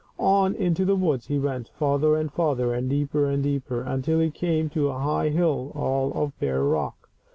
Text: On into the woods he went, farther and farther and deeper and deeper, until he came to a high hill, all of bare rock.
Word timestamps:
On 0.17 0.55
into 0.55 0.83
the 0.83 0.95
woods 0.95 1.27
he 1.27 1.37
went, 1.37 1.67
farther 1.75 2.15
and 2.15 2.31
farther 2.33 2.73
and 2.73 2.89
deeper 2.89 3.27
and 3.29 3.43
deeper, 3.43 3.81
until 3.83 4.17
he 4.19 4.31
came 4.31 4.67
to 4.71 4.89
a 4.89 4.97
high 4.97 5.29
hill, 5.29 5.71
all 5.75 6.11
of 6.15 6.35
bare 6.39 6.63
rock. 6.63 7.07